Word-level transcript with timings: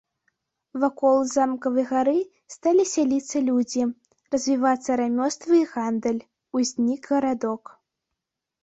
Вакол 0.83 1.19
замкавай 1.33 1.85
гары 1.91 2.17
сталі 2.53 2.83
сяліцца 2.93 3.37
людзі, 3.51 3.83
развівацца 4.37 4.91
рамёствы 5.03 5.53
і 5.63 5.71
гандаль, 5.77 6.21
узнік 6.63 7.01
гарадок. 7.13 7.63